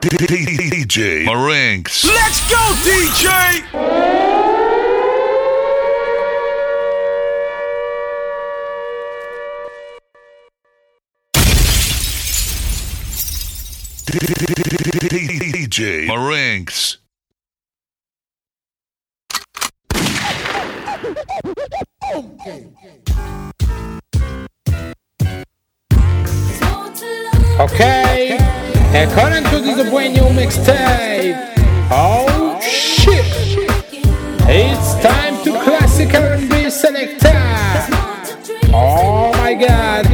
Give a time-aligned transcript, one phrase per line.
[0.00, 2.04] DJ Marinks.
[2.06, 3.28] Let's go, DJ!
[15.52, 16.96] DJ Marinks.
[27.60, 31.36] Okay, according to this brand new mixtape.
[31.90, 33.24] Oh shit!
[34.48, 37.28] It's time to classic R&B selector.
[38.72, 40.06] Oh my god,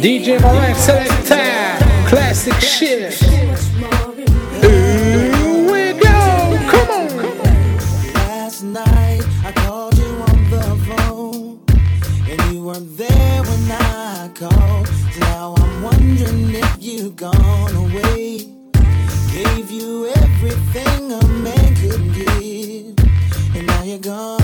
[0.00, 3.14] DJ Marek selector, classic shit.
[4.60, 7.04] Here we go, come on.
[17.16, 17.83] Gone
[20.76, 24.43] everything a man could give, and now you're gone.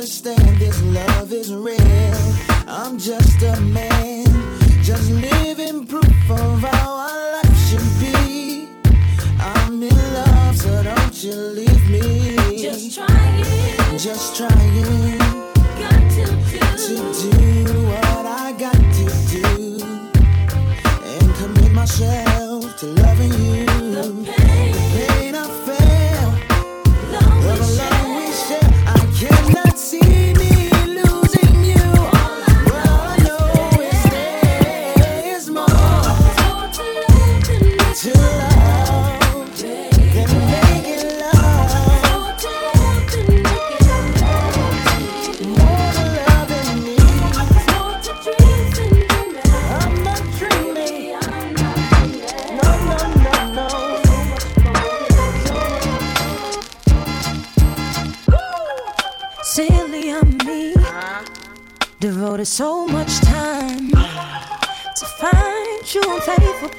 [0.00, 2.16] Understand this love is real.
[2.66, 4.24] I'm just a man,
[4.82, 8.66] just living proof of how our life should be.
[9.38, 12.56] I'm in love, so don't you leave me.
[12.56, 15.18] Just trying, just trying.
[15.82, 19.84] Got to do, to do what I got to do
[21.12, 23.49] and commit myself to loving you.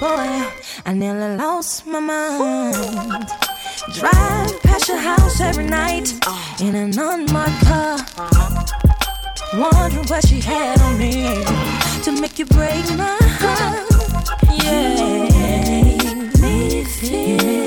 [0.01, 0.29] Boy.
[0.83, 3.27] I nearly lost my mind.
[3.93, 6.07] Drive past your house every night
[6.59, 7.97] in an unmarked car.
[9.53, 11.43] Wondering what she had on me
[12.03, 13.85] to make you break my heart.
[14.63, 15.29] Yeah,
[16.41, 17.60] me feel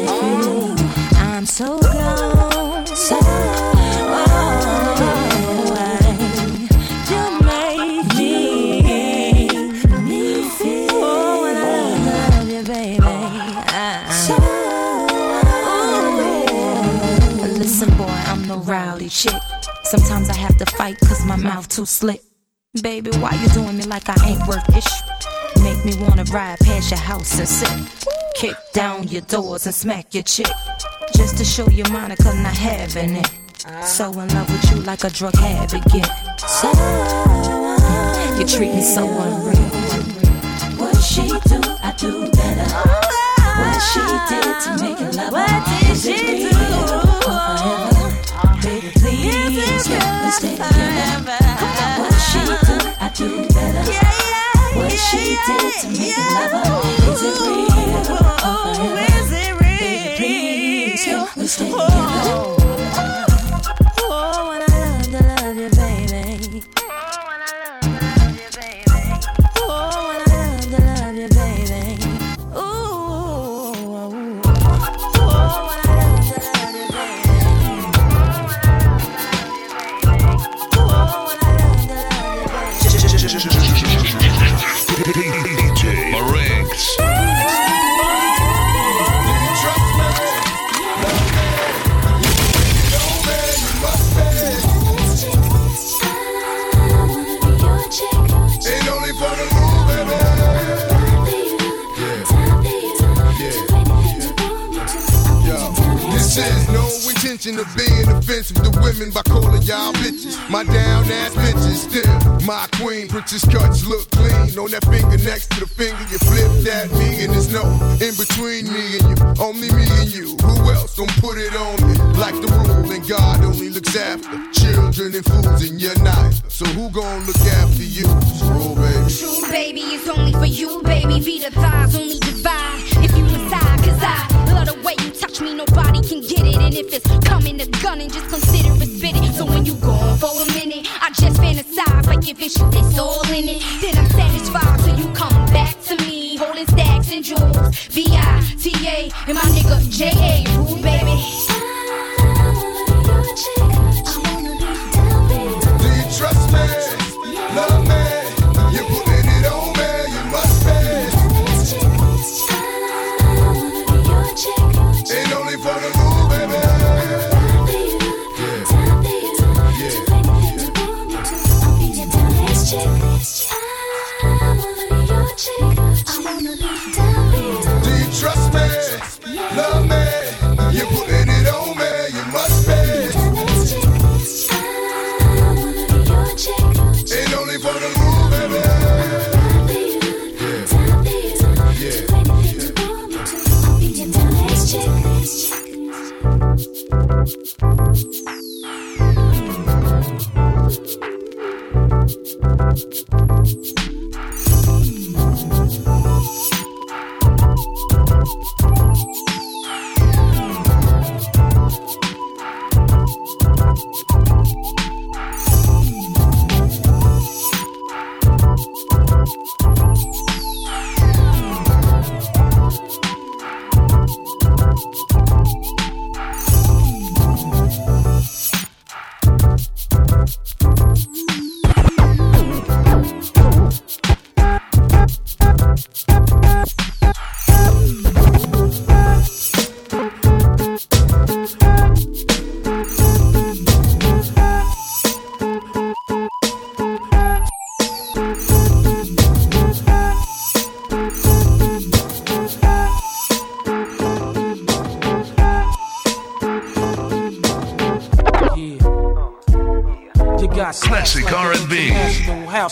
[19.97, 22.21] Sometimes I have to fight cause my mouth too slick.
[22.83, 24.85] Baby, why you doing me like I ain't worth it?
[25.63, 27.71] Make me wanna ride past your house and sit.
[28.35, 30.51] Kick down your doors and smack your chick.
[31.15, 33.31] Just to show you Monica not having it.
[33.87, 36.11] So in love with you like a drug habit get.
[36.41, 36.71] So,
[38.37, 39.71] you treat me so unreal.
[40.77, 42.69] What she do, I do better.
[43.61, 46.54] What she did to make it love What did she do?
[50.35, 51.39] Stay together.
[52.01, 53.85] What she do, I do better.
[54.77, 59.39] What she did to make it love Is it real or forever?
[59.79, 61.87] Baby, please, let me stay together.
[61.87, 62.64] Oh,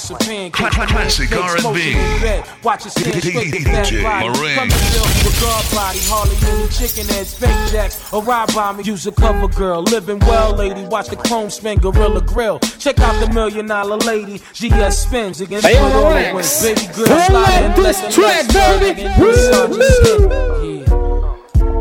[0.03, 0.59] House of pancakes.
[0.59, 1.93] Cla- cla- classic Makes R&B.
[2.23, 2.45] bed.
[2.65, 4.27] Watch it stand straight with that DJ body.
[4.27, 4.55] Marinx.
[4.57, 5.41] Come and build with
[5.73, 5.99] body.
[6.11, 8.83] Hardly any chicken heads, fake jacks, or ride by me.
[8.83, 9.81] Use a cover girl.
[9.83, 10.83] Living well, lady.
[10.87, 12.59] Watch the chrome spin Gorilla Grill.
[12.81, 14.39] Check out the million dollar lady.
[14.55, 16.35] GS spins against Hey, the yo, Lord Marinx.
[16.35, 16.63] wins.
[16.81, 19.01] Baby girl, Pull slide up this let the track, legs baby.
[19.03, 19.21] again.
[19.21, 19.77] Massage
[20.07, 20.33] your.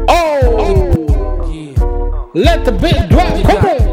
[0.10, 0.68] Oh!
[2.36, 3.34] Let the beat drop.
[3.46, 3.91] Come on.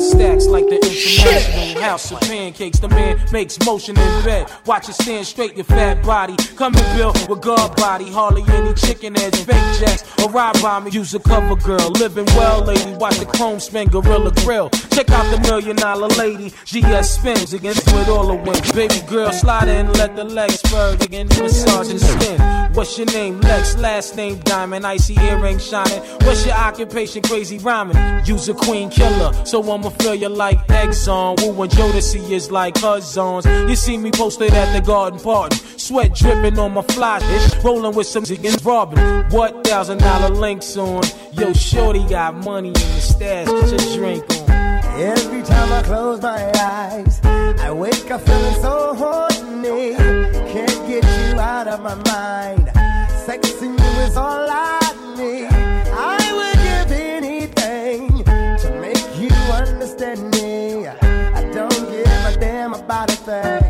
[0.00, 2.78] Stacks like the international house of pancakes.
[2.78, 4.50] The man makes motion in bed.
[4.64, 6.36] Watch it stand straight, your fat body.
[6.56, 8.10] Come and build with guard body.
[8.10, 10.90] Hardly any chicken heads, fake jacks, or ride by me.
[10.90, 11.90] Use a cover girl.
[11.90, 12.94] Living well, lady.
[12.94, 14.70] Watch the chrome spin Gorilla Grill.
[14.90, 16.48] Check out the million dollar lady.
[16.64, 18.72] GS spins against with all the wins.
[18.72, 21.28] Baby girl, slide in, let the legs spur again.
[21.28, 22.40] Massage and skin.
[22.72, 23.40] What's your name?
[23.40, 24.86] Lex, last name Diamond.
[24.86, 26.00] Icy earring shining.
[26.24, 27.22] What's your occupation?
[27.22, 28.24] Crazy rhyming.
[28.24, 29.32] Use a queen killer.
[29.44, 31.40] So I'ma feel you like Exxon.
[31.40, 33.46] Woo and Jodeci is like zones.
[33.46, 35.56] You see me posted at the garden party.
[35.76, 37.20] Sweat dripping on my fly.
[37.64, 38.98] Rolling with some ziggins robbing.
[39.30, 41.02] What thousand dollar links on?
[41.32, 43.46] Yo, shorty got money in the stash.
[43.48, 44.50] Your drink on.
[45.00, 49.94] Every time I close my eyes, I wake up feeling so horny.
[50.52, 52.68] Can't get you out of my mind.
[53.24, 54.79] Sexing you is all I
[63.30, 63.69] thing.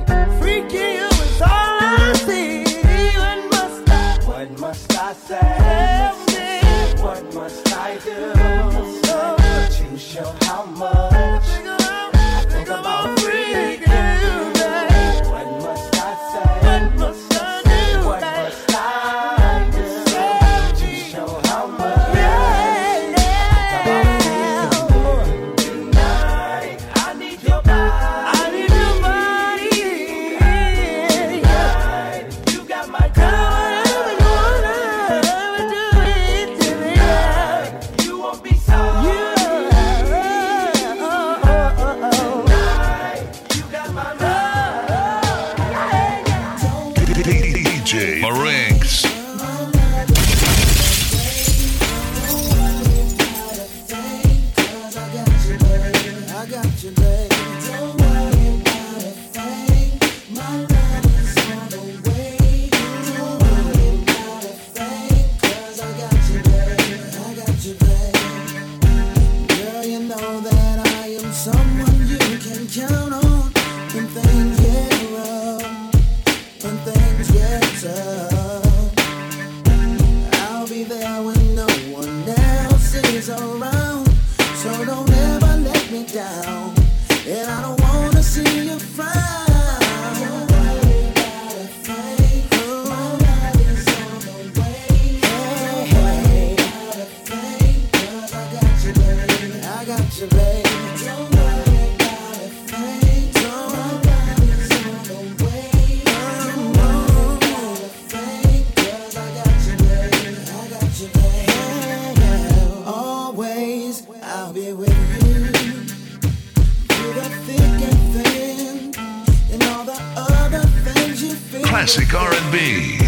[121.90, 122.99] classic R&B.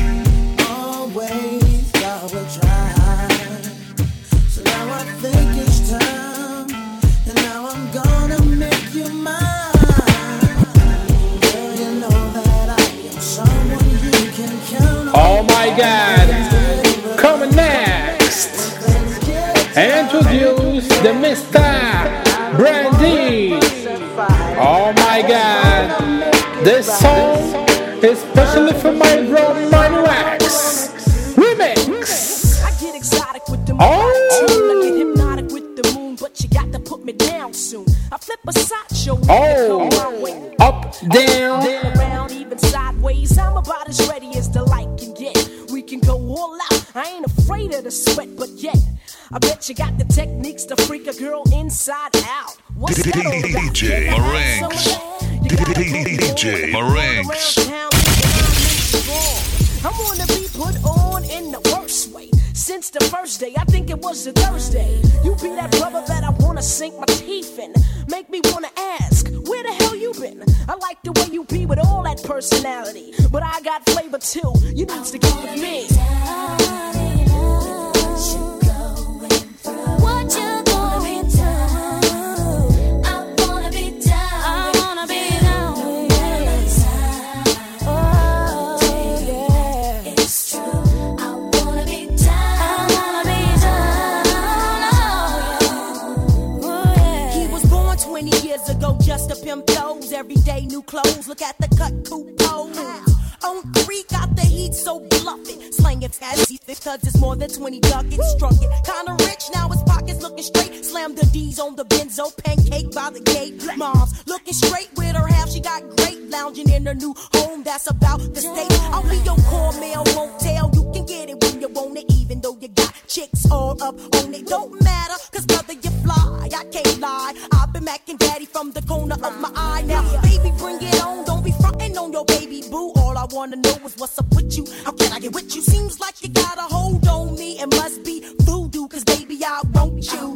[123.53, 124.47] all up on it.
[124.47, 126.49] Don't matter, cause brother, you fly.
[126.61, 127.35] I can't lie.
[127.53, 129.83] I've been macking daddy from the corner of my eye.
[129.87, 131.25] Now, baby, bring it on.
[131.25, 132.93] Don't be frontin' on your baby boo.
[132.97, 134.65] All I wanna know is what's up with you.
[134.85, 135.63] How can I get with you?
[135.63, 137.61] Seems like you got a hold on me.
[137.61, 140.32] It must be voodoo, cause baby, I want you.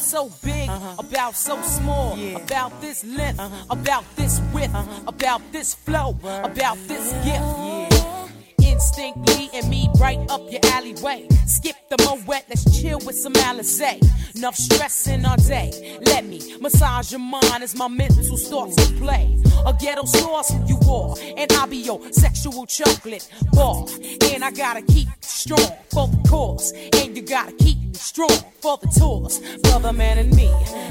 [0.00, 0.94] about so big, uh-huh.
[0.98, 2.38] about so small, yeah.
[2.38, 3.66] about this length, uh-huh.
[3.70, 5.00] about this width, uh-huh.
[5.06, 6.46] about this flow, Word.
[6.46, 7.26] about this gift.
[7.26, 8.39] Yeah.
[8.80, 11.28] Stink Lee and me right up your alleyway.
[11.46, 11.96] Skip the
[12.26, 14.00] moet, let's chill with some Alizé.
[14.36, 15.98] Enough stress in our day.
[16.06, 19.38] Let me massage your mind as my mental starts to play.
[19.66, 23.86] A ghetto sauce you are, and I'll be your sexual chocolate bar.
[24.32, 28.88] And I gotta keep strong for the cause, and you gotta keep strong for the
[28.98, 29.40] tours.
[29.62, 30.48] Brother man and me,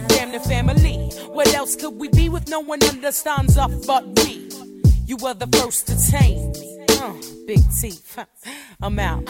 [0.09, 1.09] damn the family.
[1.27, 4.49] What else could we be with no one understands us but me?
[5.05, 6.78] You were the first to tame me.
[7.01, 7.13] Uh,
[7.47, 8.19] big teeth.
[8.81, 9.23] I'm out.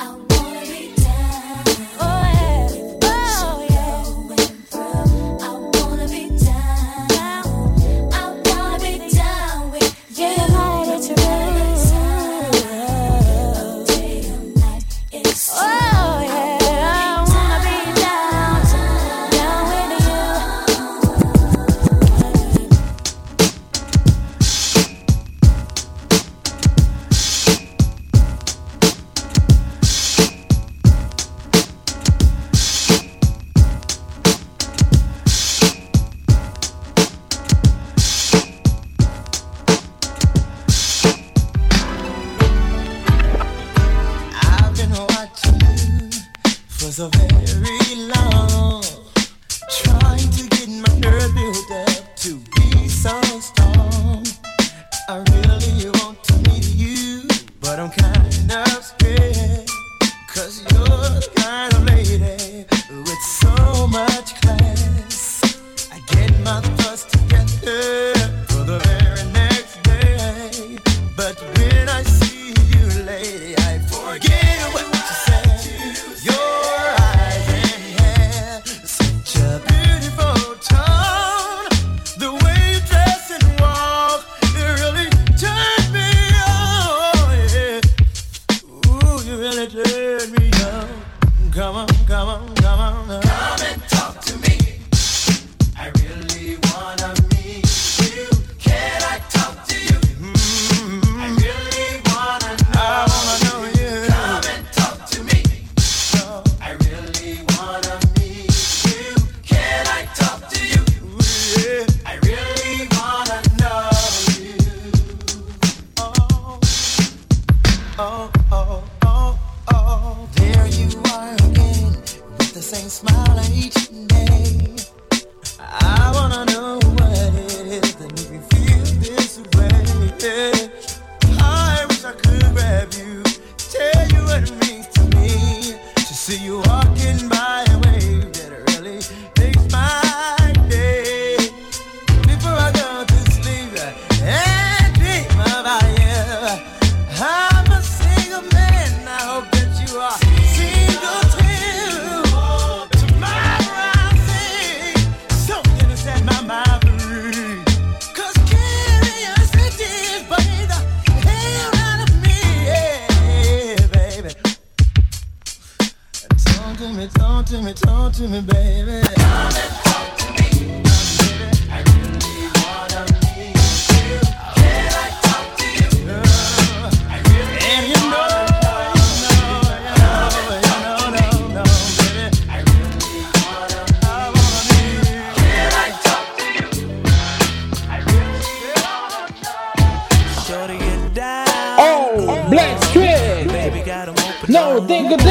[194.50, 195.30] No Diggity.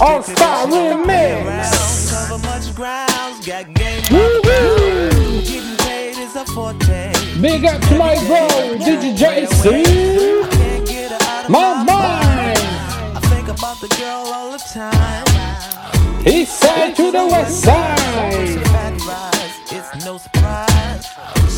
[0.00, 2.28] All Star Remix.
[2.28, 2.68] Cover much
[6.54, 7.12] forte.
[7.40, 8.46] Big up to my bro,
[8.78, 9.82] DJ JC.
[11.48, 12.58] My mind.
[13.16, 15.26] I think about the girl all the time.
[16.24, 17.98] East side to the west side.
[19.70, 21.04] It's no surprise.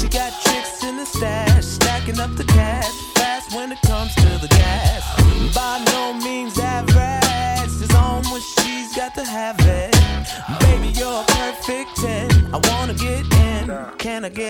[0.00, 4.38] She got tricks in the stash, stacking up the cash fast when it comes to
[4.38, 5.54] the gas.
[5.54, 5.89] By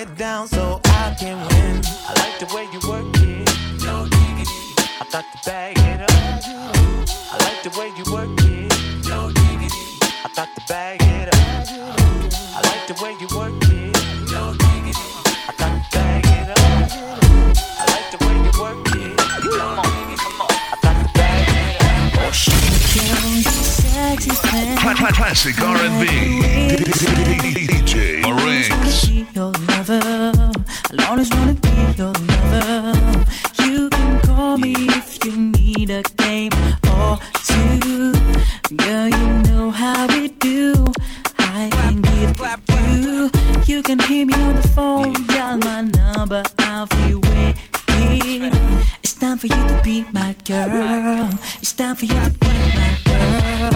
[0.01, 1.83] Can I get down so I can win?
[2.09, 3.47] I like the way you work it.
[3.85, 4.73] No diggity.
[4.99, 6.11] I got to bag it up.
[7.31, 8.73] I like the way you work it.
[9.11, 9.77] No diggity.
[10.25, 11.35] I got to bag it up.
[11.37, 13.93] I like the way you work it.
[14.33, 15.05] No diggity.
[15.49, 16.59] I got to bag it up.
[17.77, 19.21] I like the way you work it.
[19.53, 20.49] Come on, come on.
[20.49, 22.25] I got to bag it up.
[22.25, 22.57] Oh shit.
[24.81, 27.80] Cla- cla- Classic R&B.
[32.01, 33.27] Your lover.
[33.63, 36.53] You can call me if you need a game
[36.97, 38.13] or two.
[38.75, 40.87] Girl, you know how we do.
[41.39, 42.41] I can give
[42.89, 43.31] you.
[43.67, 46.43] You can hear me on the phone, dial my number.
[46.61, 48.51] I'll be waiting.
[49.03, 51.29] It's time for you to be my girl.
[51.61, 52.49] It's time for you to be
[52.81, 53.71] my girl.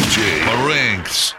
[0.00, 1.29] DJ Marinks.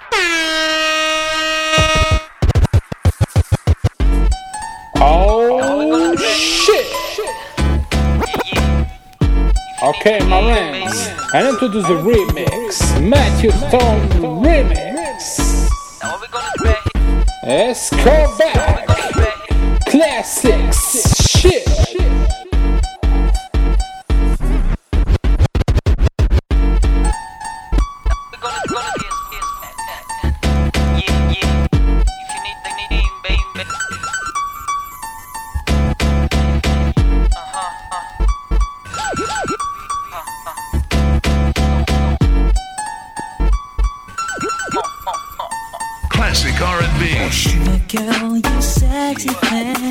[10.01, 11.09] Okay, my ranks.
[11.31, 12.99] I introduce the remix.
[13.07, 14.09] Matthew Stone
[14.41, 15.69] remix.
[17.45, 18.87] Let's go back.
[19.85, 21.29] Classics.
[21.29, 22.40] Shit.
[47.91, 49.90] Girl, you sexy thing.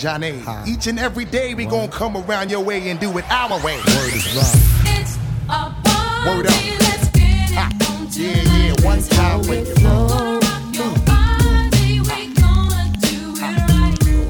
[0.00, 0.72] Exclusive with Johnny.
[0.72, 3.76] Each and every day we gon' come around your way and do it our way.
[3.76, 4.26] Word is
[4.84, 5.16] It's
[5.48, 6.30] a party.
[6.30, 6.52] Word up.
[6.80, 9.88] Let's get it on Yeah, yeah, one time with you.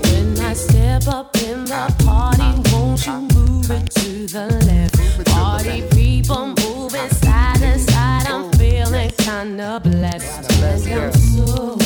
[0.03, 5.27] When I step up in the party, won't you move it to the left?
[5.27, 8.51] Party people moving side to side, I'm oh.
[8.53, 10.51] feeling kinda blessed.
[10.61, 11.80] And I'm so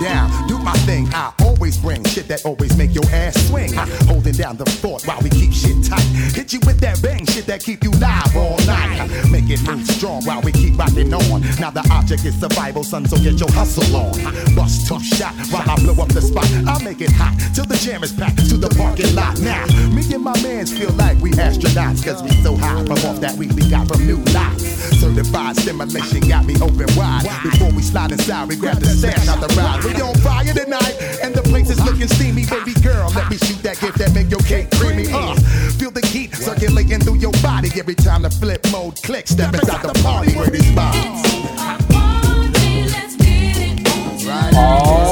[0.00, 1.08] down, do my thing.
[1.12, 3.72] I always bring shit that always make your ass swing.
[4.06, 6.06] Holding down the fort while we keep shit tight.
[6.34, 9.10] Hit you with that bang shit that keep you live all night.
[9.30, 11.40] Make it move strong while we keep rocking on.
[11.58, 14.14] Now the object is survival, son, so get your hustle on.
[14.54, 16.46] Bust tough shot while I blow up the spot.
[16.46, 19.40] I make it hot till the jam is packed to the parking lot.
[19.40, 23.20] Now, me and my mans feel like we astronauts, cause we so high from off
[23.20, 24.62] that weed we got from new lots.
[25.00, 27.26] Certified stimulation got me open wide.
[27.42, 29.82] Before we slide inside, we grab the stash out the ride.
[29.82, 32.46] We on fire tonight, and the place is looking steamy.
[32.46, 35.06] Baby girl, let me shoot that gift that make your cake creamy.
[35.12, 35.34] Uh,
[35.78, 39.30] feel the heat circulating through your body every time the flip mode clicks.
[39.30, 41.88] Step inside the party where this vibe.
[44.58, 45.07] Coming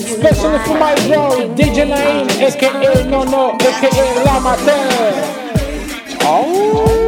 [0.00, 5.42] song is specially for my bro DJ Naim, aka No No, aka Lamater.
[6.24, 7.01] Oh.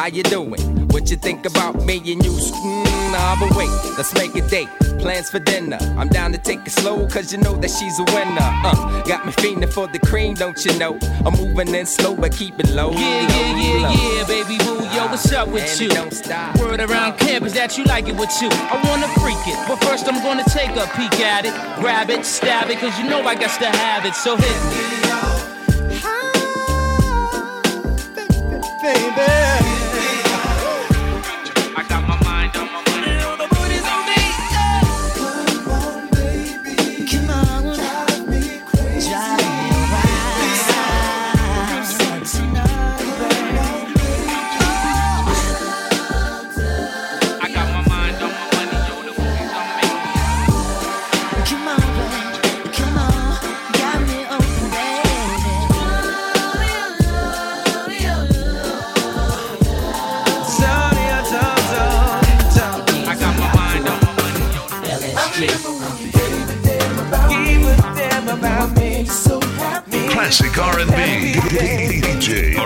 [0.00, 0.88] How you doing?
[0.88, 2.32] What you think about me and you?
[2.32, 4.70] Mm, nah, but wait, let's make a date.
[4.98, 5.76] Plans for dinner.
[5.98, 8.40] I'm down to take it slow, cause you know that she's a winner.
[8.40, 10.98] Uh, got me feeling for the cream, don't you know?
[11.26, 12.92] I'm moving in slow, but keep it low.
[12.92, 13.92] Yeah, low, yeah, yeah, low.
[13.92, 15.88] yeah, baby boo, yo, uh, what's up with and you?
[15.90, 16.58] Don't stop.
[16.58, 18.48] Word around campus that you like it with you.
[18.50, 21.52] I wanna freak it, but first I'm gonna take a peek at it.
[21.78, 25.00] Grab it, stab it, cause you know I got to have it, so hit me.
[28.82, 29.49] Baby
[70.10, 71.32] Classic R&B.
[71.50, 72.59] DJ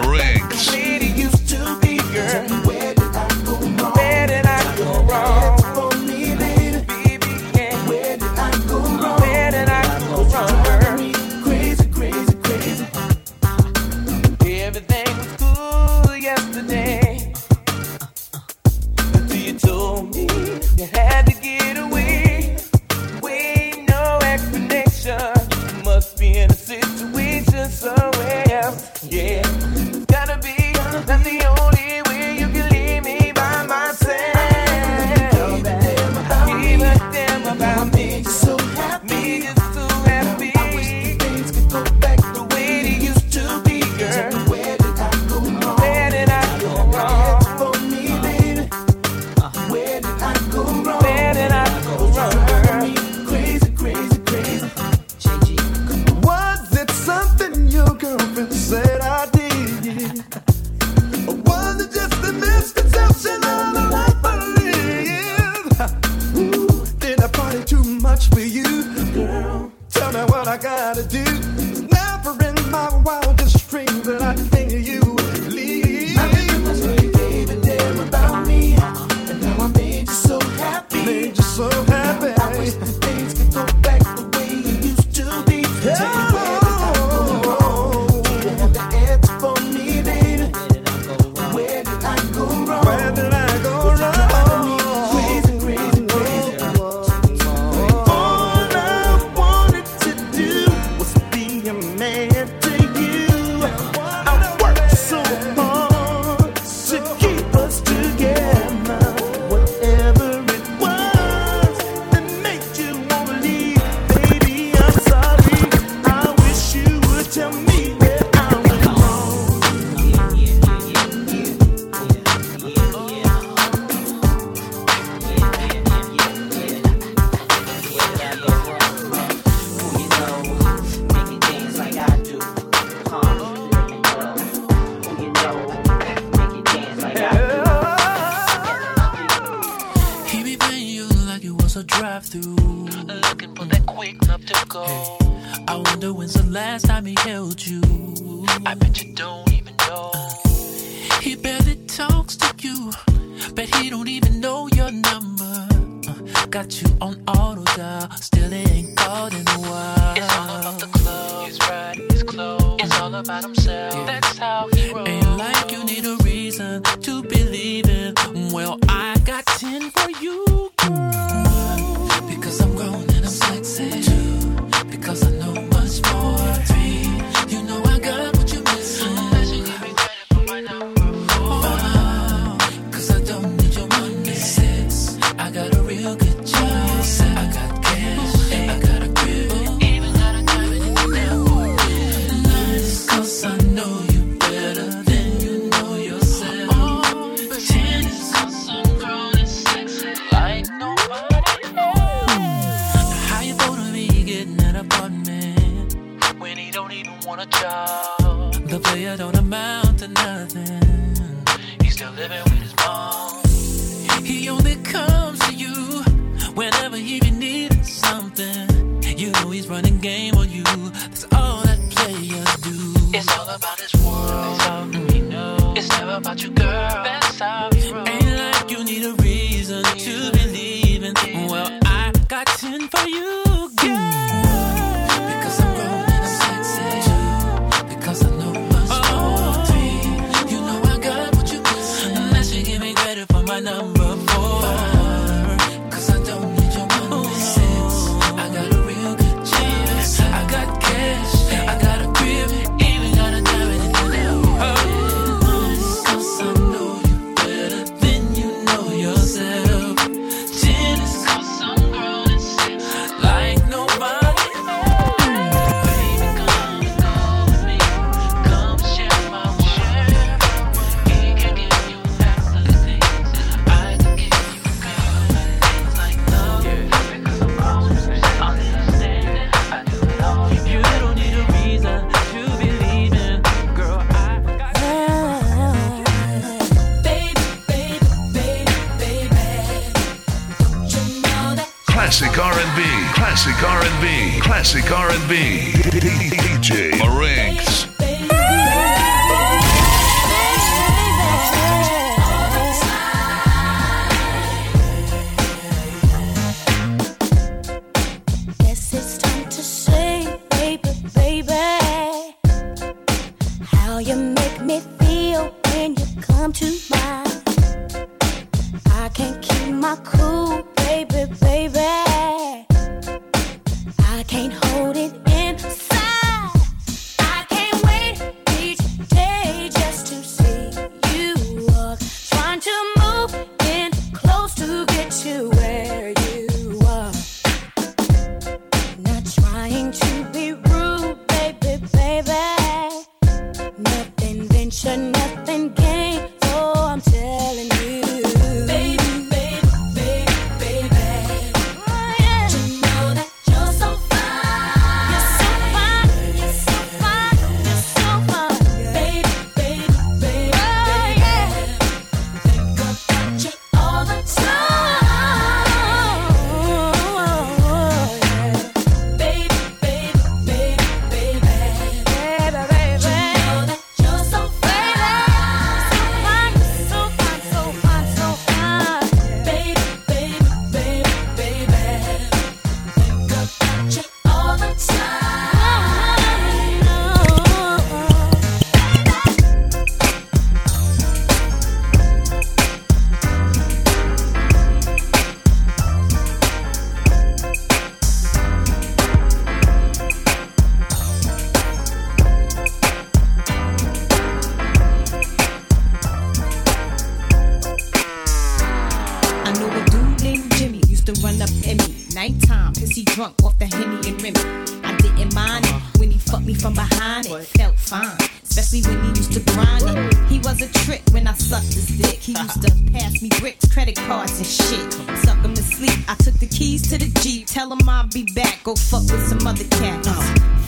[413.15, 414.41] drunk off the Henny and Remy.
[414.83, 417.27] I didn't mind it when he fucked me from behind.
[417.27, 420.15] It felt fine, especially when he used to grind it.
[420.29, 422.19] He was a trick when I sucked his dick.
[422.19, 424.93] He used to pass me bricks, credit cards, and shit.
[425.23, 425.97] Suck him to sleep.
[426.09, 427.47] I took the keys to the Jeep.
[427.47, 428.65] Tell him I'll be back.
[428.65, 430.11] Go fuck with some other cats.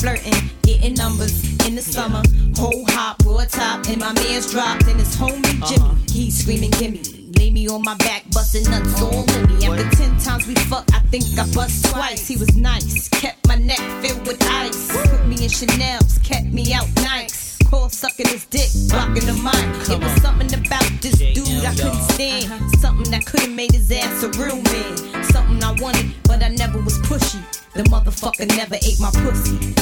[0.00, 2.22] Flirting, getting numbers in the summer.
[2.54, 4.86] Whole hop, raw top, and my man's dropped.
[4.86, 5.74] And his homie uh-huh.
[5.74, 7.02] Jimmy, he's screaming, gimme.
[7.38, 8.95] Lay me on my back, busting nuts
[10.46, 12.26] we fucked, I think I bust twice.
[12.28, 14.90] He was nice, kept my neck filled with ice.
[15.08, 17.56] Put me in Chanel's, kept me out nice.
[17.68, 19.90] Call sucking his dick, blocking the mic.
[19.90, 22.52] It was something about this dude I couldn't stand.
[22.52, 22.68] Uh-huh.
[22.78, 25.24] Something that could have made his ass a real man.
[25.24, 27.42] Something I wanted, but I never was pushy.
[27.74, 29.75] The motherfucker never ate my pussy.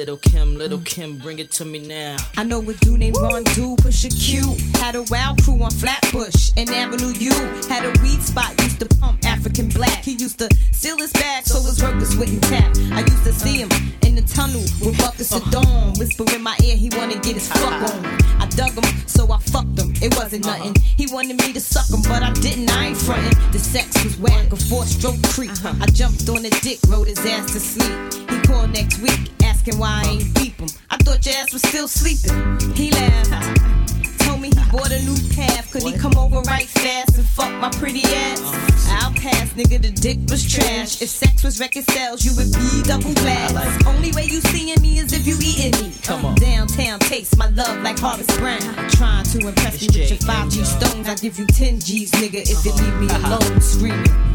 [0.00, 2.16] Little Kim, little Kim, bring it to me now.
[2.38, 4.56] I know a dude named Ron Do, push a Q.
[4.76, 7.32] Had a wild crew on Flatbush and Avenue U.
[7.68, 10.02] Had a weed spot, used to pump African black.
[10.02, 12.74] He used to steal his bag so his workers wouldn't tap.
[12.92, 13.68] I used to see him
[14.10, 15.94] in the tunnel with buckets of Dom.
[15.94, 18.04] Whisper in my ear, he wanna get his fuck on.
[18.42, 19.94] I dug him, so I fucked him.
[20.02, 20.58] It wasn't uh-huh.
[20.58, 20.74] nothing.
[20.82, 22.70] He wanted me to suck him, but I didn't.
[22.70, 23.38] I ain't frontin'.
[23.52, 25.52] The sex was whack, a four stroke creep.
[25.52, 25.74] Uh-huh.
[25.80, 27.96] I jumped on the dick, rode his ass to sleep.
[28.30, 30.68] He called next week, asking why I ain't beep him.
[30.90, 32.34] I thought your ass was still sleeping.
[32.74, 33.99] He laughed
[34.40, 35.70] told me he bought a new calf.
[35.70, 38.40] Could he come over right fast and fuck my pretty ass?
[38.42, 38.98] Oh.
[39.02, 41.00] I'll pass, nigga, the dick was trash.
[41.00, 43.54] If sex was record sales, you would be double glass.
[43.54, 45.92] Like Only way you seeing me is if you eating me.
[46.02, 46.34] Come on.
[46.36, 48.60] Downtown taste my love like Harvest Brown.
[48.90, 51.08] Trying to impress it's me with your 5G you stones.
[51.08, 52.66] I give you 10 G's, nigga, if uh -huh.
[52.66, 53.36] you leave me uh-huh.
[53.36, 54.30] alone screaming.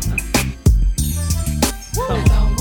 [1.95, 2.54] Come on.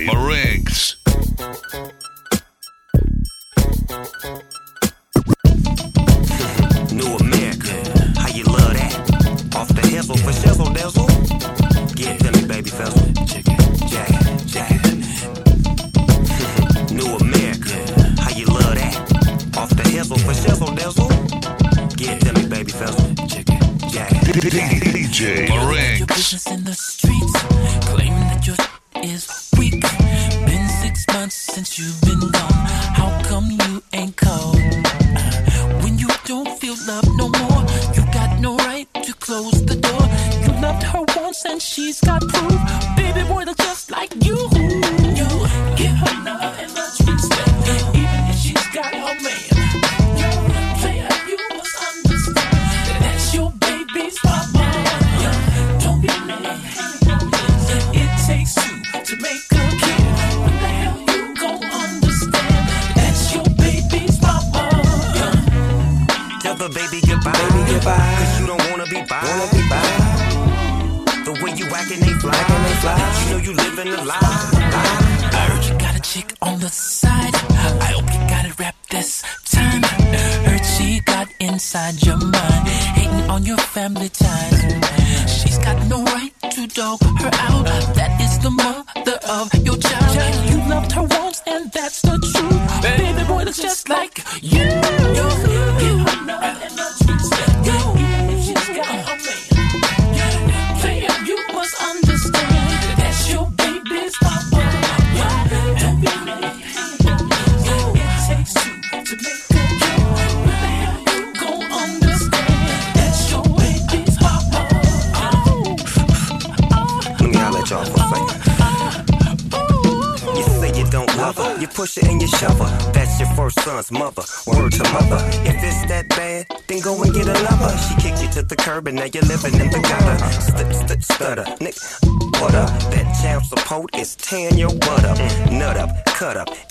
[0.00, 0.91] Marinx.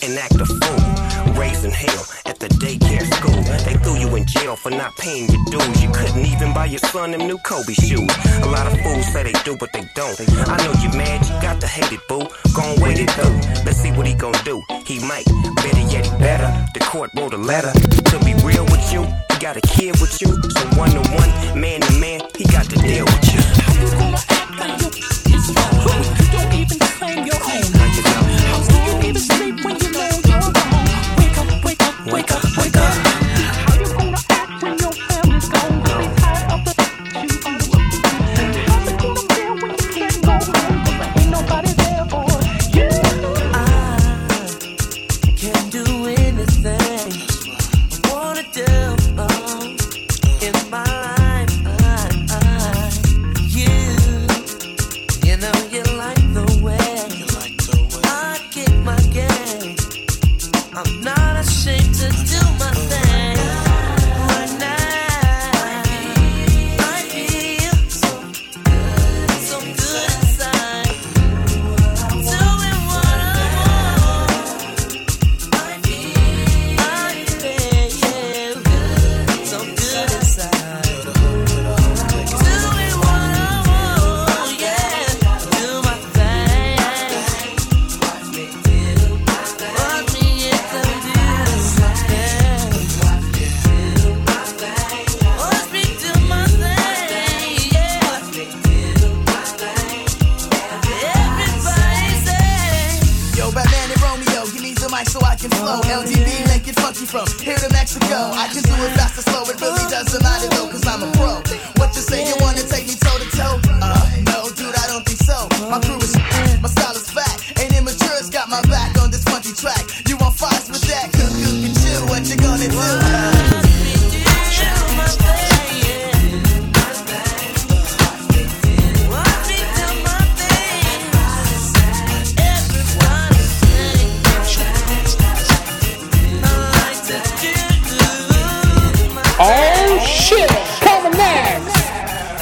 [0.03, 0.82] and act a fool.
[1.39, 3.41] Raising hell at the daycare school.
[3.65, 5.82] They threw you in jail for not paying your dues.
[5.82, 8.09] You couldn't even buy your son them new Kobe shoes.
[8.43, 10.19] A lot of fools say they do, but they don't.
[10.49, 12.25] I know you mad, you got to hate it, boo.
[12.55, 13.36] Gon' wait it through.
[13.65, 14.61] Let's see what he gon' do.
[14.86, 15.25] He might,
[15.55, 16.49] better yet, he better.
[16.73, 17.71] The court wrote a letter.
[17.71, 20.27] To be real with you, he got a kid with you.
[20.27, 23.41] So one to one, man to man, he got to deal with you.
[23.41, 24.91] How you gonna act on you?
[25.34, 26.11] It's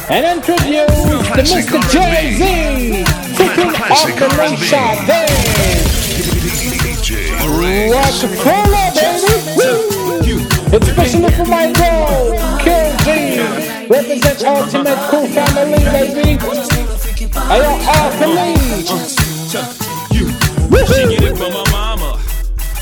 [0.10, 1.80] and introduce to Mr.
[1.92, 2.42] Jay Z,
[3.38, 6.10] kicking off the lunchtime dance.
[7.94, 9.34] Rockefeller, baby!
[9.56, 9.78] Woo.
[10.72, 13.08] Especially for my girl, Kill D.
[13.88, 16.40] Represent Ultimate Cool Family, baby.
[17.38, 18.50] Are you all for me?
[20.70, 21.79] Woo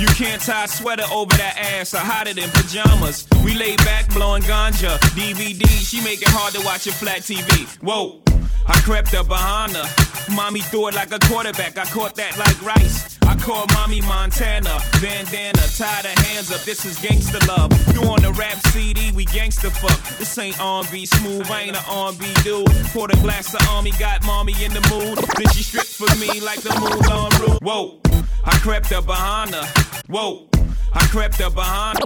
[0.06, 3.28] can't tie a sweater over that ass hide it in pajamas.
[3.44, 4.98] We lay back blowing ganja.
[5.18, 7.66] DVD, she make it hard to watch a flat TV.
[7.82, 8.22] Whoa.
[8.68, 9.88] I crept up behind her.
[10.36, 11.78] Mommy threw it like a quarterback.
[11.78, 13.18] I caught that like rice.
[13.24, 14.80] I called mommy Montana.
[15.02, 16.62] Bandana, tie the hands up.
[16.62, 17.72] This is gangster love.
[17.94, 20.00] You on the rap CD, we gangster fuck.
[20.18, 21.50] This ain't R&B smooth.
[21.50, 22.68] I ain't an R&B dude.
[22.94, 25.18] Poured a glass of army, got mommy in the mood.
[25.38, 27.60] Then she stripped for me like the Moulin Rouge.
[27.62, 28.07] Whoa.
[28.48, 29.66] I crept up behind her.
[30.08, 30.48] Whoa.
[30.94, 32.00] I crept up behind.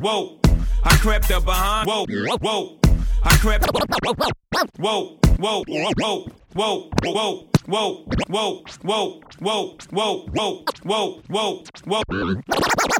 [0.00, 0.38] Whoa.
[0.82, 1.88] I crept up behind.
[1.88, 2.04] Whoa.
[2.40, 2.78] Whoa.
[3.22, 3.70] I crept.
[4.78, 5.18] Whoa.
[5.38, 5.64] Whoa.
[5.64, 5.64] Whoa.
[5.96, 6.26] Whoa.
[6.54, 6.90] Whoa.
[7.04, 7.44] Whoa.
[7.66, 11.64] Whoa, whoa, whoa, whoa, whoa, whoa, whoa, whoa,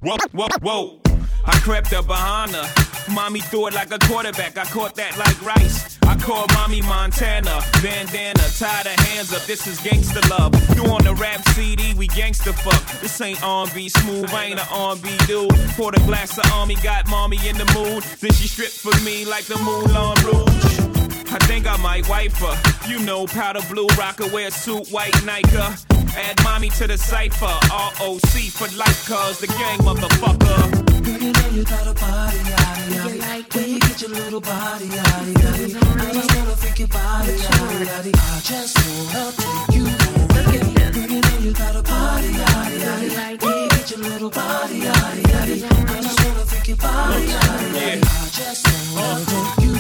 [0.01, 1.04] whoa, whoa, whoa.
[1.47, 2.67] I crept up behind her.
[3.13, 4.57] Mommy threw it like a quarterback.
[4.57, 5.99] I caught that like rice.
[6.03, 7.61] I called mommy Montana.
[7.83, 9.43] Bandana, tie the hands up.
[9.43, 10.55] This is gangster love.
[10.75, 13.01] You on the rap CD, we gangster fuck.
[13.01, 14.31] This ain't R&B smooth.
[14.31, 15.51] I ain't an R&B dude.
[15.77, 18.03] Poured a glass of army, got mommy in the mood.
[18.21, 21.04] Then she stripped for me like the Moulin Rouge.
[21.31, 22.57] I think I might wife her.
[22.89, 25.57] You know, powder blue Rocawear suit, white Nike.
[26.17, 27.47] Add mommy to the cipher.
[27.71, 30.85] ROC for life, cause the gang motherfucker.
[31.05, 33.55] Girl, you know you got a body, yaddy, yaddy.
[33.55, 35.75] When you get your little body, yaddy, yaddy.
[35.75, 38.13] I just wanna freak your body, yaddy, yaddy.
[38.15, 40.29] I just wanna take you home.
[40.29, 43.43] Girl, you know you got a body, yaddy, yaddy.
[43.43, 45.65] When you get your little body, yaddy, yaddy.
[45.65, 48.03] I just wanna freak your body, yaddy, yaddy.
[48.05, 49.74] I just wanna take you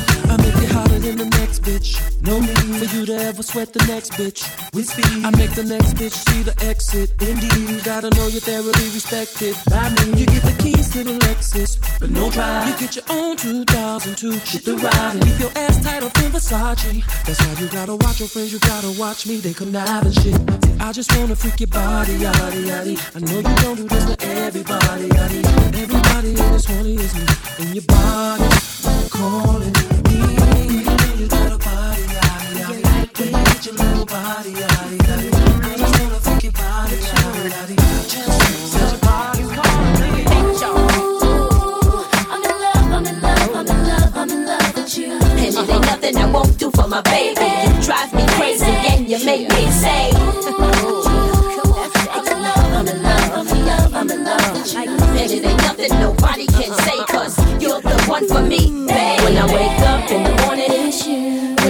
[1.04, 2.22] I make it hotter than the next bitch.
[2.22, 4.42] No need for you to ever sweat the next bitch.
[4.74, 7.10] With speed, I make the next bitch see the exit.
[7.20, 10.20] Indeed, you gotta know you're thoroughly respected by me.
[10.20, 12.68] You get the keys to the Lexus, but no drive.
[12.68, 14.38] You get your own 2002.
[14.40, 15.20] Shit the ride.
[15.22, 17.04] Keep your ass tight up in Versace.
[17.24, 18.52] That's why you gotta watch your friends.
[18.52, 19.36] You gotta watch me.
[19.38, 20.40] They connive and shit.
[20.80, 22.96] I just wanna freak your body, yaddy, yaddy.
[23.14, 25.42] I know you don't do this to everybody, yaddy.
[25.82, 27.26] Everybody in this horny is me.
[27.60, 28.48] And your body
[29.10, 29.93] calling
[33.64, 33.72] yaddy.
[33.72, 35.28] When you get your little body, yaddy, yaddy.
[35.64, 37.76] I just wanna your body, yaddy, yaddy.
[38.08, 40.24] Just your body's calling me.
[45.36, 47.40] And it ain't nothing I won't do for my baby.
[47.40, 50.10] You drive me crazy and you make me say.
[52.10, 54.80] I'm in love, I'm in love, I'm in love, I'm in love with you.
[54.80, 59.20] And it ain't nothing nobody can say, cause you're the one for me, babe.
[59.22, 61.63] When I wake up in the morning, it's you.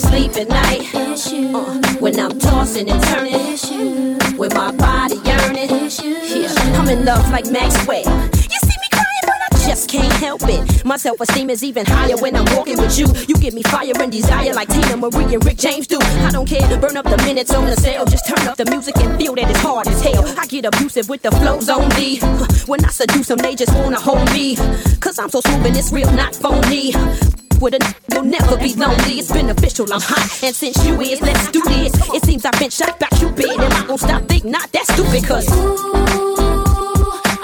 [0.00, 0.94] Sleep at night.
[0.94, 4.18] Uh, when I'm tossing and turning.
[4.38, 5.90] When my body yearning.
[6.24, 7.98] Yeah, I'm in love like Maxwell.
[8.32, 10.86] You see me crying, but I just can't help it.
[10.86, 13.08] My self esteem is even higher when I'm walking with you.
[13.28, 15.98] You give me fire and desire like Teena Marie and Rick James do.
[16.00, 18.06] I don't care, to burn up the minutes on the cell.
[18.06, 20.24] Just turn up the music and feel that it's hard as hell.
[20.38, 22.20] I get abusive with the flows on me.
[22.66, 24.56] When I seduce them, they just wanna hold me.
[25.00, 26.94] Cause I'm so smooth and it's real, not phony.
[27.60, 29.18] With a n- you'll never be lonely.
[29.20, 30.42] It's beneficial, I'm hot.
[30.42, 31.92] And since you is, let's do this.
[32.14, 33.50] It seems I've been shot by Cupid.
[33.50, 34.22] And I gonna stop?
[34.24, 35.46] Think not that stupid, cause.
[35.52, 35.58] I'm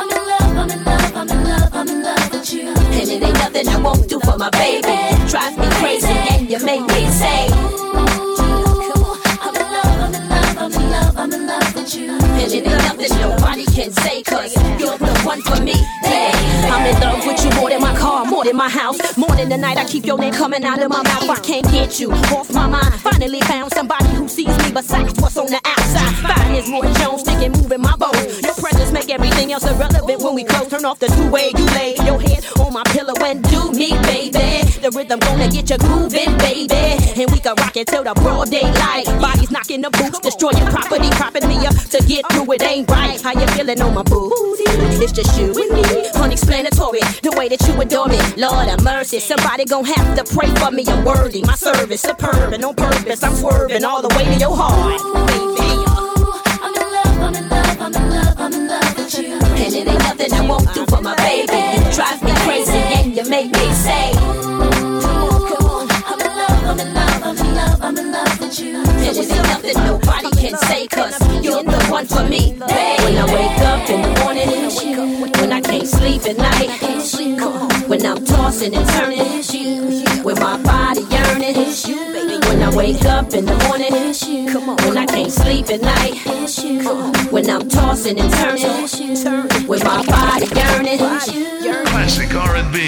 [0.09, 2.69] in love, I'm in love, I'm in love, I'm in love with you.
[2.69, 4.89] And it ain't nothing I won't do for my baby.
[4.89, 7.49] You drive me crazy and you make me say.
[7.53, 12.11] Ooh, I'm in love, I'm in love, I'm in love, I'm in love you.
[12.11, 15.75] And it ain't nothing nobody can say, cause you're the one for me.
[16.03, 16.33] Yeah.
[16.73, 18.99] I'm in love with you more than my car, more than my house.
[19.17, 21.29] More than the night I keep your name coming out of my mouth.
[21.29, 22.95] I can't get you off my mind.
[23.01, 26.15] Finally found somebody who sees me besides what's on the outside.
[26.27, 28.43] Fine as Roy Jones, sticking, moving my bones.
[28.43, 28.55] Your
[28.97, 30.69] make everything else irrelevant when we close.
[30.69, 34.65] Turn off the two-way you lay your head on my pillow and do me, baby.
[34.81, 36.85] The rhythm gonna get you grooving, baby.
[37.21, 39.07] And we can rock it till the broad daylight.
[39.21, 43.21] Bodies knocking the boots, destroying property, propping me up to get through it ain't right.
[43.21, 44.65] How you feeling on my booty?
[45.05, 45.85] It's just you and me,
[46.15, 47.01] unexplanatory.
[47.23, 49.21] The way that you adore me, Lord have mercy.
[49.21, 50.85] Somebody gon' have to pray for me.
[50.89, 53.23] I'm worthy, my service superb and on purpose.
[53.23, 55.85] I'm swerving all the way to your heart, baby.
[56.65, 58.86] I'm in love, I'm in love, I'm in love, I'm in love with you.
[58.86, 58.86] And
[59.77, 61.53] it ain't nothing I won't do for my baby.
[61.53, 64.13] You drive me crazy and you make me say.
[67.87, 68.79] I'm in love, with you.
[68.79, 72.55] Ain't nothing nobody can say, cause you're the one for me.
[72.59, 74.97] When I wake up in the morning, it's you.
[75.41, 77.37] When I can't sleep at night, it's you.
[77.87, 80.03] When I'm tossing and turning, it's you.
[80.25, 82.26] When my body yearning, it's you, baby.
[82.67, 84.51] I wake up in the morning, it's you.
[84.51, 84.77] Come on.
[84.89, 86.81] When I can't sleep at night, it's you.
[86.91, 89.69] on when I'm tossing and turning, it's you.
[89.69, 91.85] With my body yearning, it's you.
[91.87, 92.79] Classic R&B.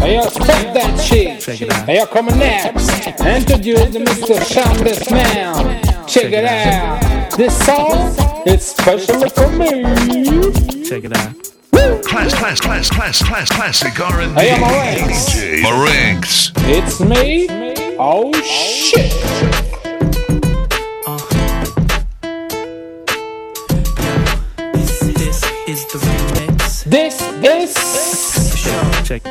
[0.00, 1.40] Hey yo, step that shit.
[1.40, 1.72] Check it.
[1.72, 2.88] Hey yo, coming next.
[3.20, 4.44] Introduce the Mr.
[4.52, 6.08] Sean this man.
[6.08, 7.36] Check it out.
[7.36, 8.12] This song,
[8.44, 10.82] it's specially for me.
[10.82, 11.57] Check it out.
[11.78, 14.32] Class, class, class, class, class, classic R&B.
[14.32, 14.62] Hey, I'm
[16.66, 17.46] It's me.
[18.00, 19.12] Oh, shit.
[21.06, 21.18] Uh,
[26.84, 27.74] this, this.
[29.06, 29.22] Check,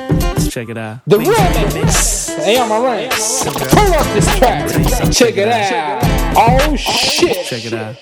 [0.50, 1.00] check it out.
[1.06, 2.34] The remix.
[2.46, 3.44] Hey, I'm Marinx.
[3.44, 5.12] Turn up this track.
[5.12, 6.02] Check it out.
[6.38, 7.46] Oh, shit.
[7.46, 7.98] Check it out.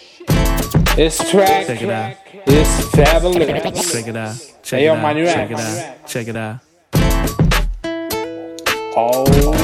[0.96, 1.66] This track.
[1.66, 2.25] Check it out.
[2.48, 3.92] It's fabulous.
[3.92, 4.36] Check it out.
[4.64, 5.16] Check it out.
[5.26, 6.08] Check it out.
[6.08, 6.60] Check it out.
[8.98, 9.55] Oh.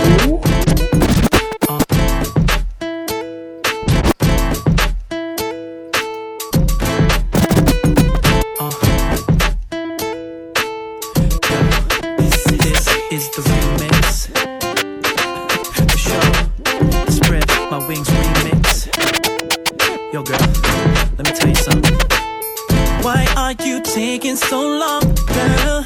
[23.93, 25.85] taking so long, girl?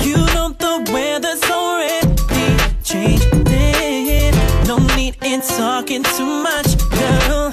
[0.00, 4.34] You know the weather's already changing.
[4.68, 7.50] No need in talking too much, girl.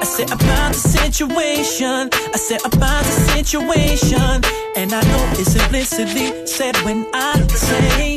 [0.00, 2.08] I said about the situation.
[2.32, 4.40] I said about the situation,
[4.74, 8.15] and I know it's implicitly said when I say.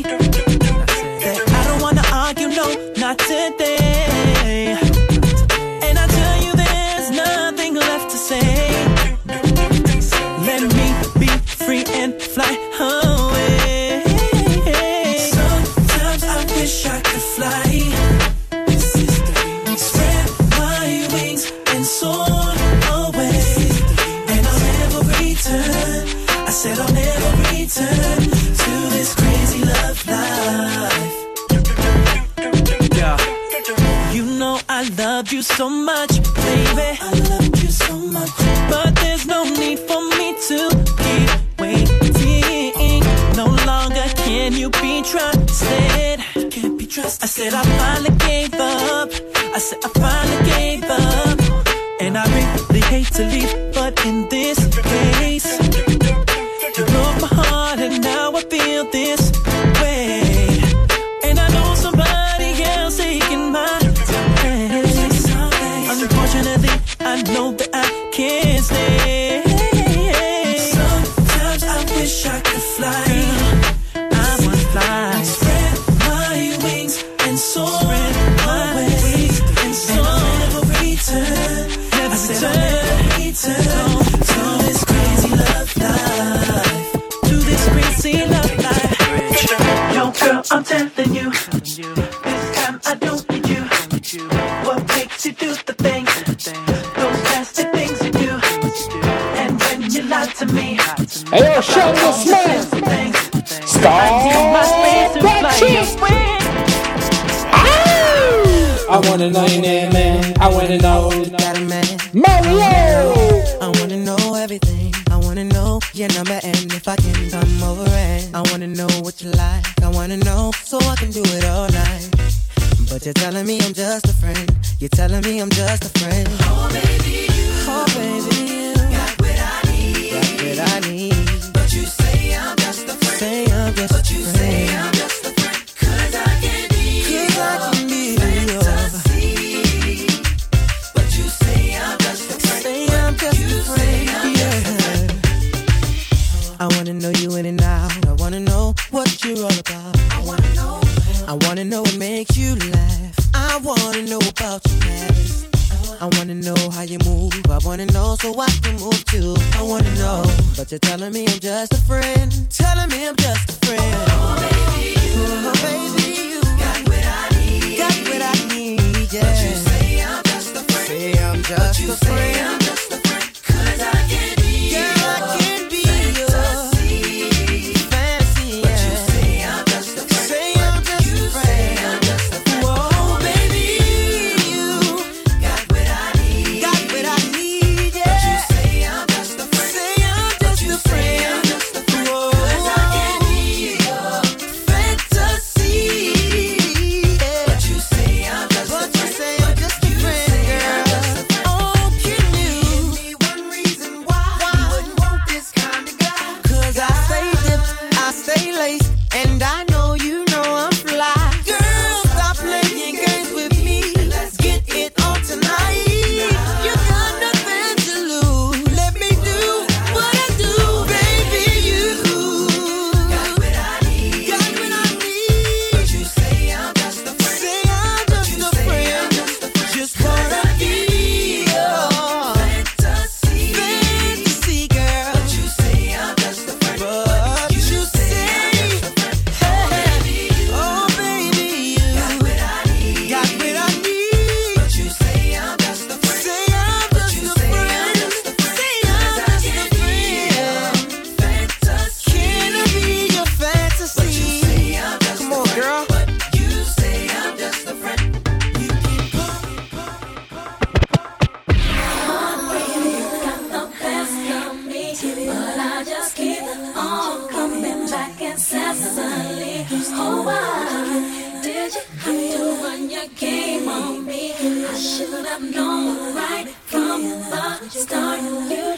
[274.80, 278.22] should have known right from the start.
[278.22, 278.69] You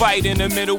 [0.00, 0.78] fight in the middle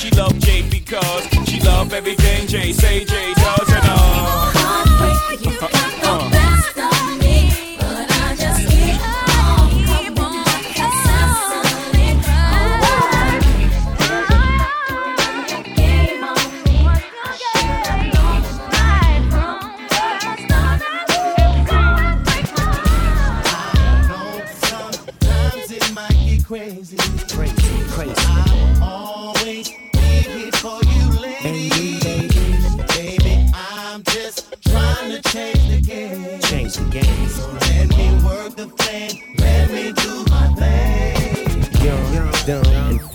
[0.00, 4.50] she love Jay because she love everything Jay say Jay does and uh.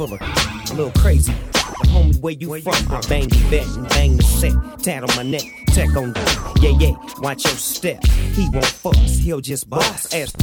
[0.07, 1.33] Dumb, and full of a little crazy.
[1.53, 2.93] The homie, where you from?
[2.93, 4.53] I bang the vet and bang the set.
[4.83, 8.03] Tat on my neck, tech on the Yeah, yeah, watch your step.
[8.05, 10.13] He won't fuss, he'll just bust.
[10.13, 10.33] Ass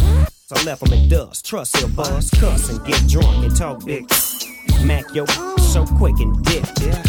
[0.53, 1.47] I left him in dust.
[1.47, 4.07] Trust he'll bust, cuss and get drunk and talk big.
[4.85, 5.25] Mac yo
[5.73, 6.65] so quick and dip.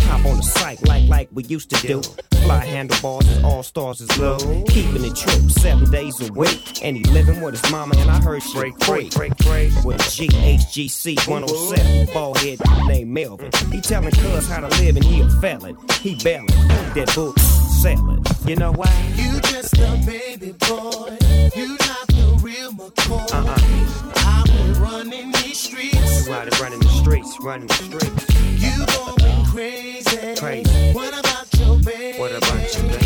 [0.07, 2.01] Hop on the site like like we used to do.
[2.43, 4.37] Fly handlebars and all stars is low.
[4.67, 6.83] Keeping it true seven days a week.
[6.83, 9.97] And he living with his mama and I heard she break break break break with
[9.97, 13.51] a GHGC 107 bald head named Melvin.
[13.71, 15.77] He telling cuz how to live and he a felon.
[16.01, 18.23] He bailing that book selling.
[18.45, 18.91] You know why?
[19.15, 21.17] You just a baby boy.
[21.55, 23.33] You not the real McCoy.
[23.33, 24.13] Uh-uh.
[24.15, 25.92] I've been running these streets.
[26.33, 28.25] You out here running the streets, running the streets.
[28.57, 30.33] You going crazy.
[30.33, 30.91] Crazy.
[30.91, 32.17] What about your baby?
[32.17, 33.05] What about you, baby?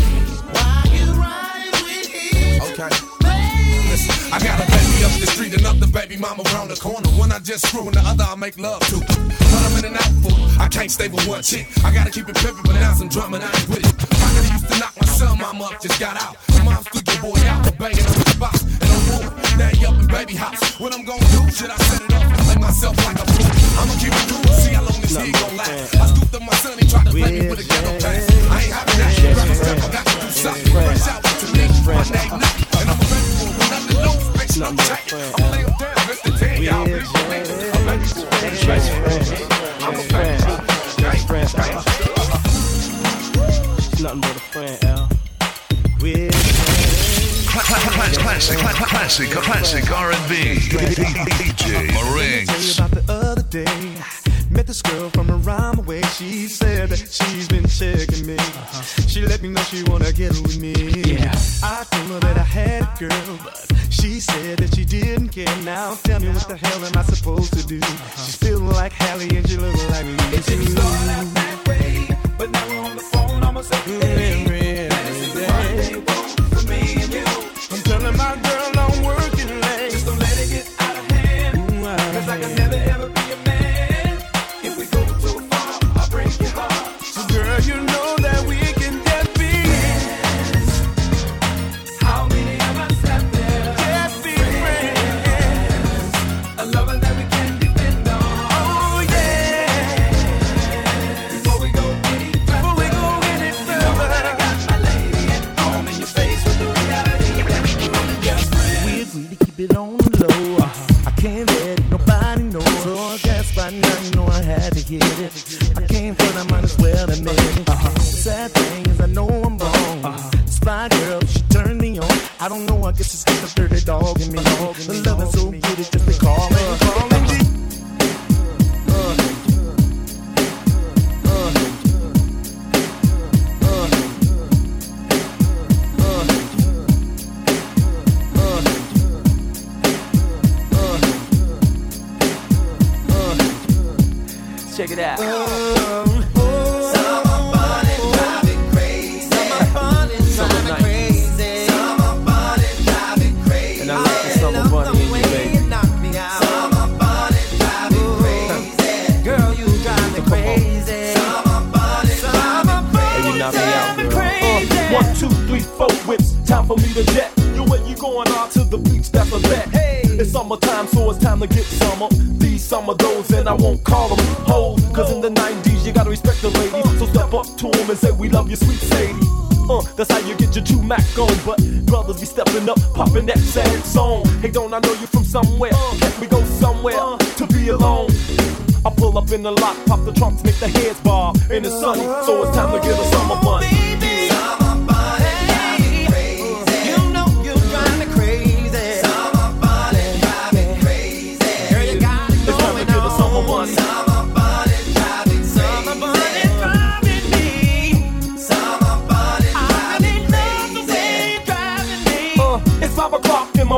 [0.56, 2.62] Why you riding with him?
[2.72, 2.88] Okay.
[3.92, 7.06] Listen, I got a baby up the street, and another baby mama around the corner.
[7.20, 8.96] One I just screw and the other I make love to.
[8.96, 10.40] But I'm in and out fool.
[10.58, 11.68] I can't stay with one chick.
[11.84, 13.92] I gotta keep it pimpin', but now some drama, I ain't with it.
[14.08, 16.36] Pocket used to knock my son, mama up, just got out.
[16.56, 18.64] My mom stood your boy out for banging on the box.
[18.64, 19.36] And I'm bored.
[19.58, 20.80] Now he up in baby house.
[20.80, 21.44] What I'm gonna do?
[21.52, 22.17] Should I set it up and play
[22.68, 23.48] myself like a fool?
[23.80, 25.96] I'ma keep it cool, see how long this heat gon' last.
[25.96, 28.28] I scooped up my son, he tried to play me with a ghetto pass.
[28.28, 29.12] I ain't having that.
[29.34, 30.76] Grab a step, I got to do something.
[30.76, 33.48] Reach out to me, my name Nick, and I'm ready for.
[33.72, 35.08] Nothing loose, bitch, no check.
[35.16, 36.30] I'ma lay him down, Mr.
[36.38, 37.08] Tan, y'all bitch.
[37.16, 38.52] I'm ready for it.
[38.68, 39.24] Best friend.
[39.80, 40.04] I'm a.
[40.12, 41.48] Best friend.
[43.98, 44.47] Nothing but a
[48.38, 50.60] Classic, classic, classic R&B.
[50.60, 52.46] DJ Marinx.
[52.46, 53.94] Tell you about the other day.
[54.48, 56.02] Met this girl from around the way.
[56.02, 58.36] She said that she's been checking me.
[58.36, 58.82] Uh-huh.
[59.08, 60.72] She let me know she wanna get with me.
[61.02, 61.34] Yeah.
[61.64, 65.52] I told her that I had a girl, but she said that she didn't care.
[65.64, 67.80] Now tell me what the hell am I supposed to do?
[67.80, 68.22] Uh-huh.
[68.24, 70.14] She's feeling like Hallie and she looking like me.
[70.38, 74.07] It didn't start out that way, but now we're on the phone almost every day.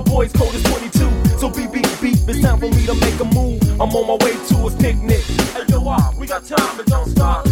[0.00, 1.38] My boy's code is 22.
[1.38, 3.60] So beep, beep, beep, it's time for me to make a move.
[3.80, 5.20] I'm on my way to a picnic.
[5.52, 5.80] Hey, yo,
[6.18, 7.46] we got time, but don't stop.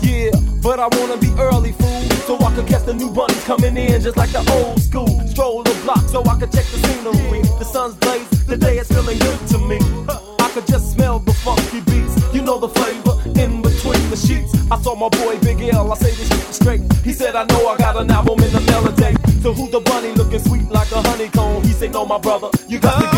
[0.00, 0.30] Yeah,
[0.62, 2.02] but I wanna be early, fool.
[2.26, 5.26] So I can catch the new bunnies coming in just like the old school.
[5.26, 7.42] Stroll the block so I can check the scenery.
[7.58, 9.78] The sun's blaze, the day is feeling good to me.
[10.08, 12.14] I could just smell the funky beats.
[12.32, 14.52] You know the flavor in between the sheets.
[14.70, 16.82] I saw my boy Big L, I say this shit straight.
[17.02, 19.16] He said, I know I got an album in the melody.
[19.42, 21.27] So who the bunny looking sweet like a honeycomb?
[21.90, 23.17] Said, my brother, you got to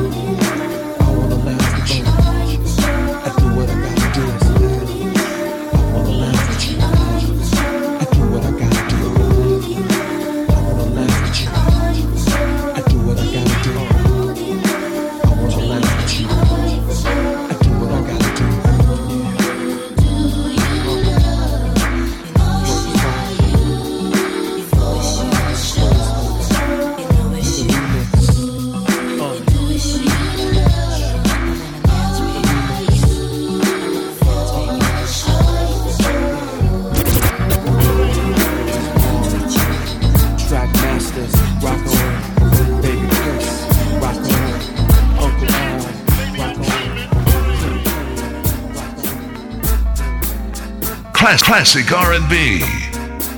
[51.31, 52.59] Class, classic R&B.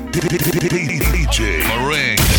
[0.09, 2.32] DJ Maring.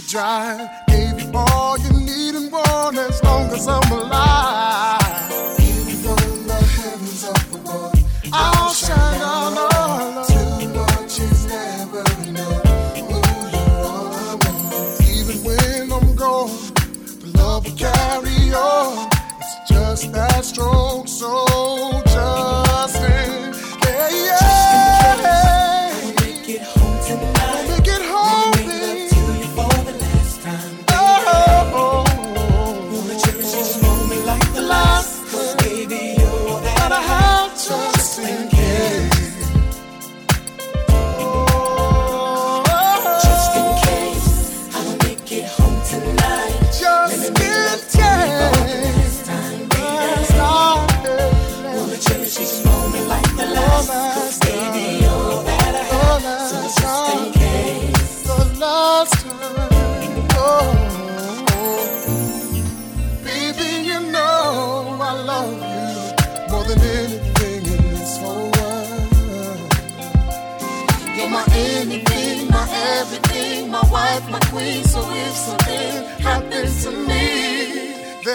[0.00, 0.70] were.
[0.88, 4.99] Gave you all you need and want as long as I'm alive.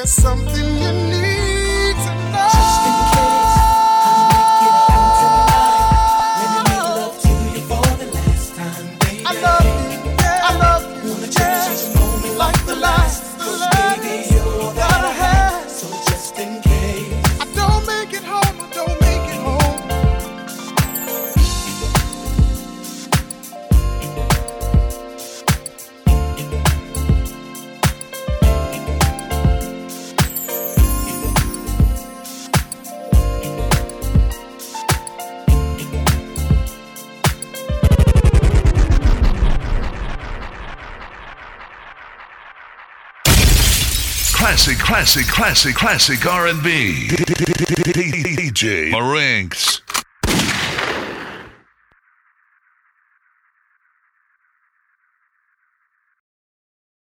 [0.06, 1.05] there's something you
[44.96, 47.10] classic, classic, classic R&B.
[47.10, 49.75] DJ Marinx.